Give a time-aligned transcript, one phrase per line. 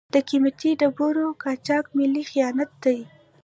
[0.13, 2.99] د قیمتي ډبرو قاچاق ملي خیانت دی.